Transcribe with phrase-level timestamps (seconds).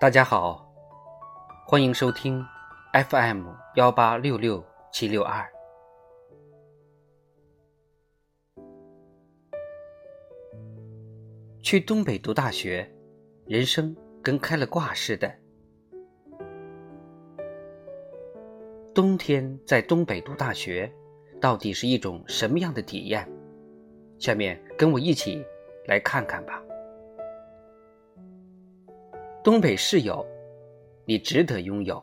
[0.00, 0.66] 大家好，
[1.66, 2.42] 欢迎收听
[3.10, 5.46] FM 幺八六六七六二。
[11.62, 12.90] 去东北读大学，
[13.44, 15.30] 人生跟开了挂似的。
[18.94, 20.90] 冬天在东北读大学，
[21.38, 23.30] 到底是一种什么样的体验？
[24.18, 25.44] 下面跟我一起
[25.84, 26.58] 来看看吧。
[29.42, 30.22] 东北室友，
[31.06, 32.02] 你值得拥有。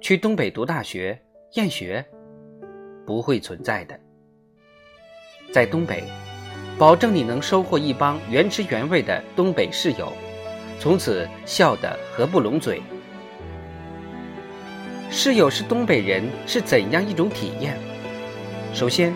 [0.00, 1.18] 去东北读大学，
[1.52, 2.02] 厌学
[3.04, 4.00] 不会存在的。
[5.52, 6.02] 在东北，
[6.78, 10.10] 保证你能收获一帮原汁原味的东北室友，
[10.80, 12.80] 从此笑得合不拢嘴。
[15.10, 17.76] 室友是东北人是怎样一种体验？
[18.72, 19.12] 首先，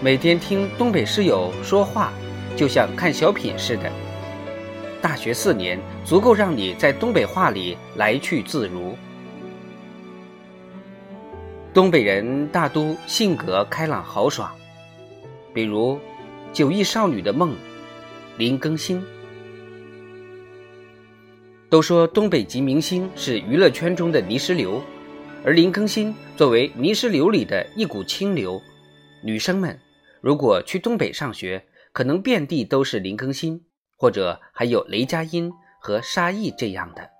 [0.00, 2.12] 每天听东北室友说话，
[2.56, 3.90] 就像看小品似的。
[5.04, 8.96] 大学四年足够让你在东北话里来去自如。
[11.74, 14.50] 东北人大都性格开朗豪爽，
[15.52, 16.00] 比如
[16.54, 17.54] 九亿少女的梦
[18.38, 19.04] 林更新。
[21.68, 24.82] 都说东北籍明星是娱乐圈中的泥石流，
[25.44, 28.58] 而林更新作为泥石流里的一股清流，
[29.22, 29.78] 女生们
[30.22, 33.60] 如果去东北上学，可能遍地都是林更新。
[33.96, 37.10] 或者还有雷佳音和沙溢这样的。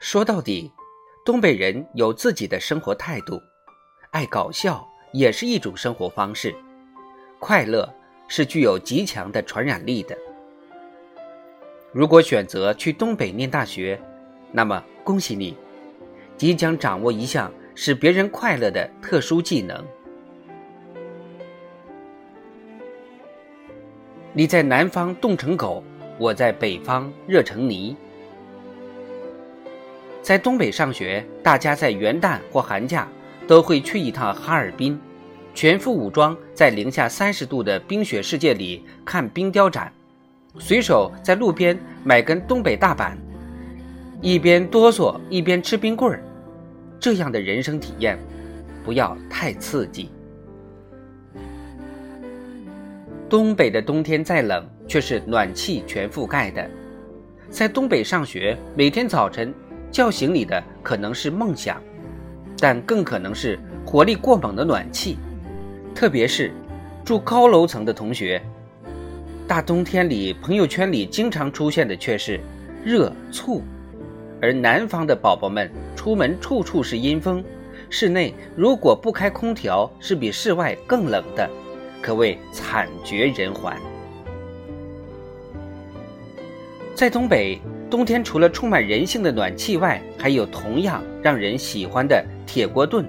[0.00, 0.72] 说到底，
[1.24, 3.40] 东北人有自己的生活态度，
[4.10, 6.54] 爱搞笑也是一种生活方式，
[7.38, 7.88] 快乐
[8.26, 10.18] 是具有极强的传染力的。
[11.92, 14.00] 如果选择去东北念大学，
[14.50, 15.56] 那么恭喜你，
[16.36, 19.86] 即将掌握一项使别人快乐的特殊技能。
[24.34, 25.84] 你在南方冻成狗，
[26.16, 27.94] 我在北方热成泥。
[30.22, 33.06] 在东北上学，大家在元旦或寒假
[33.46, 34.98] 都会去一趟哈尔滨，
[35.54, 39.92] 全副武装在零下三十度的冰雪世界里看冰雕展，
[40.58, 43.18] 随手在路边买根东北大板，
[44.22, 46.24] 一边哆嗦一边吃冰棍儿。
[46.98, 48.18] 这样的人生体验，
[48.82, 50.10] 不要太刺激。
[53.32, 56.68] 东北的冬天再冷，却是暖气全覆盖的。
[57.48, 59.54] 在东北上学，每天早晨
[59.90, 61.80] 叫醒你的可能是梦想，
[62.58, 65.16] 但更可能是火力过猛的暖气。
[65.94, 66.52] 特别是
[67.06, 68.38] 住高楼层的同学，
[69.48, 72.38] 大冬天里朋友圈里经常出现的却是
[72.84, 73.62] 热醋，
[74.42, 77.42] 而南方的宝宝们出门处处是阴风，
[77.88, 81.48] 室内如果不开空调，是比室外更冷的。
[82.02, 83.74] 可谓惨绝人寰。
[86.94, 93.08] 在东北，冬天除了充满人性的暖气外，还有同样让人喜欢的铁锅炖、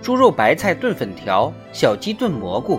[0.00, 2.78] 猪肉白菜炖粉条、小鸡炖蘑菇。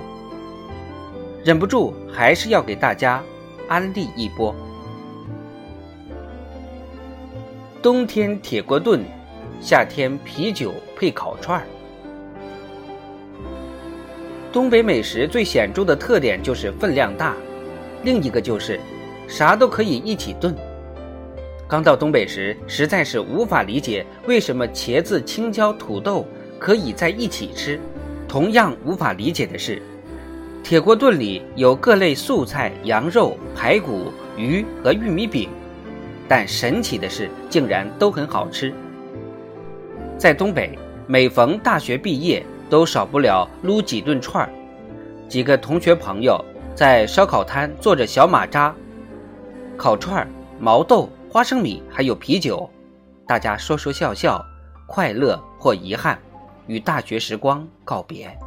[1.44, 3.22] 忍不住还是要给大家
[3.68, 4.56] 安利一波：
[7.82, 9.04] 冬天铁锅炖，
[9.62, 11.66] 夏天啤酒配烤串儿。
[14.52, 17.36] 东北美食最显著的特点就是分量大，
[18.04, 18.80] 另一个就是
[19.28, 20.56] 啥都可以一起炖。
[21.68, 26.26] 刚到东北时，实在是无法理解为什么茄子、青椒、土豆
[26.58, 27.80] 可以在一起吃。
[28.28, 29.80] 同样无法理解的是，
[30.64, 35.48] 铁锅炖里有各类素菜、羊肉、排骨、鱼和玉米饼，
[36.28, 38.74] 但神奇的是，竟然都很好吃。
[40.18, 42.44] 在东北，每逢大学毕业。
[42.70, 44.50] 都少不了撸几顿串儿，
[45.28, 46.40] 几个同学朋友
[46.76, 48.74] 在烧烤摊做着小马扎、
[49.76, 50.28] 烤串儿、
[50.60, 52.70] 毛豆、花生米，还有啤酒，
[53.28, 54.46] 大家说说笑笑，
[54.88, 56.22] 快乐或遗憾，
[56.68, 58.38] 与大学时光告别。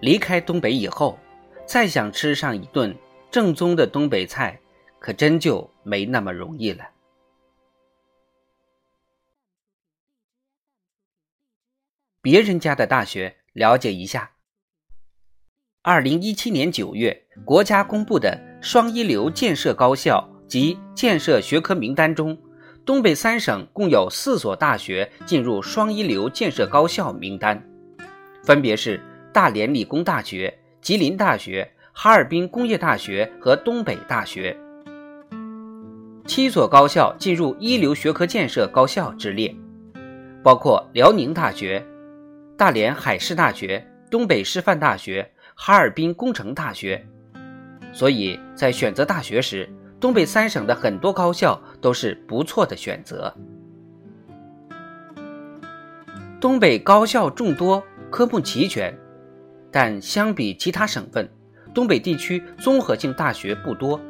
[0.00, 1.18] 离开东北以后，
[1.66, 2.96] 再想吃上一顿
[3.30, 4.58] 正宗的东北菜，
[4.98, 6.84] 可真就没那么容易了。
[12.22, 13.36] 别人家的大学。
[13.52, 14.30] 了解一下，
[15.82, 22.38] 二零一七年九月，国家公布的双一流建设高校及建设学科名单中，
[22.86, 27.62] 东北三省共有四所大学进入双一流建设高校名单，
[28.42, 28.98] 分别是
[29.34, 34.56] 大连理工大学、吉林大学、哈尔滨工业大学和东北大学。
[36.26, 39.54] 七所高校进入一流学科建设高校之列，
[40.42, 41.86] 包括辽宁大学。
[42.62, 47.04] 大连海事大学、东北师范大学、哈尔滨工程大学，
[47.92, 49.68] 所以在选择大学时，
[49.98, 53.34] 东北三省的很多高校都是不错的选择。
[56.40, 57.82] 东北高校众多，
[58.12, 58.96] 科目齐全，
[59.72, 61.28] 但相比其他省份，
[61.74, 64.00] 东北地区综合性大学不多，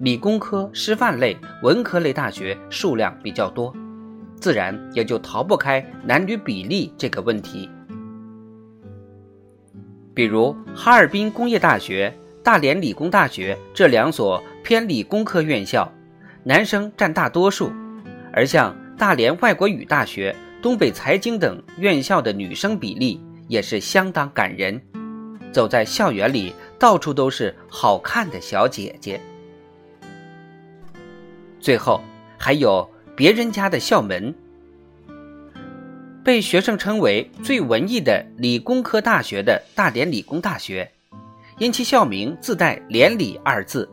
[0.00, 3.72] 理工科、师范类、文科类大学数量比较多，
[4.40, 7.68] 自然也就逃不开男女比例这个问题。
[10.14, 12.12] 比如哈尔滨工业大学、
[12.42, 15.92] 大连理工大学这两所偏理工科院校，
[16.42, 17.70] 男生占大多数；
[18.32, 24.80] 而像大连外国语大学、东北财经等院校的女生比例也是相当感人。
[25.52, 29.20] 走在校园里，到处都是好看的小姐姐。
[31.60, 32.00] 最后
[32.36, 32.88] 还有
[33.18, 34.32] 别人家的校门。
[36.22, 40.88] 被学生称为最文艺的理工科大学的大连理工大学，
[41.58, 43.90] 因其校名自带“连理”二字，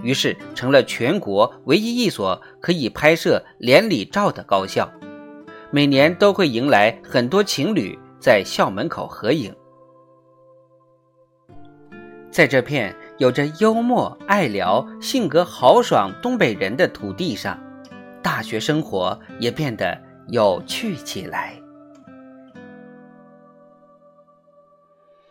[0.00, 4.88] 于是成了全国唯一一所可以拍摄连理照的高校。
[5.72, 9.52] 每年都会迎来很多情侣在校门口合影。
[12.30, 17.58] 在这片有着幽默、爱聊、性格豪爽东北人的土地上，
[18.28, 21.57] 大学生活也变得有趣起来。